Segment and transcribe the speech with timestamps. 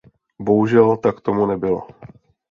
[0.39, 1.87] Bohužel tak tomu nebylo.